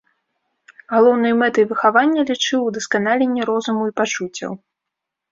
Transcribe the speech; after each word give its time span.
Галоўнай 0.93 1.33
мэтай 1.41 1.67
выхавання 1.73 2.23
лічыў 2.29 2.63
ўдасканаленне 2.69 3.41
розуму 3.51 3.83
і 3.91 3.93
пачуццяў. 4.01 4.51